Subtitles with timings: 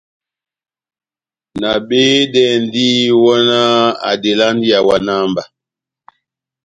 [1.59, 2.85] Nabehedɛndi,
[3.21, 5.43] wɔhɔnáh adelandi ihawana mba.